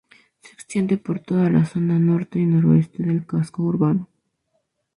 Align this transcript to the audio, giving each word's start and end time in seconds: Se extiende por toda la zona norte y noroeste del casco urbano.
Se 0.41 0.53
extiende 0.53 0.97
por 0.97 1.19
toda 1.19 1.47
la 1.51 1.63
zona 1.63 1.99
norte 1.99 2.39
y 2.39 2.45
noroeste 2.47 3.03
del 3.03 3.27
casco 3.27 3.61
urbano. 3.61 4.09